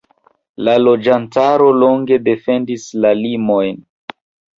[0.67, 3.79] La loĝantaro longe defendis la limojn.